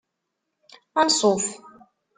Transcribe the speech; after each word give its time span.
Anṣuf! 0.99 1.45